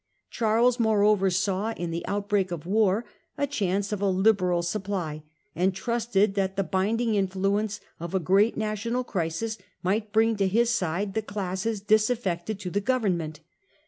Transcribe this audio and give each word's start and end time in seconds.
Charles, 0.31 0.79
moreover, 0.79 1.29
saw 1.29 1.73
in 1.73 1.91
the 1.91 2.03
outbreak 2.07 2.49
of 2.49 2.65
war 2.65 3.05
a 3.37 3.45
chance 3.45 3.91
of 3.91 4.01
a 4.01 4.09
liberal 4.09 4.63
supply, 4.63 5.21
and 5.55 5.75
trusted 5.75 6.33
that 6.33 6.55
the 6.55 6.63
binding 6.63 7.13
influence 7.13 7.79
of 7.99 8.15
a 8.15 8.19
great 8.19 8.57
national 8.57 9.03
crisis 9.03 9.59
might 9.83 10.11
bring 10.11 10.37
to 10.37 10.47
his 10.47 10.71
side 10.71 11.13
the 11.13 11.21
classes 11.21 11.81
disaffected 11.81 12.59
to 12.61 12.71
the 12.71 12.81
Government. 12.81 13.41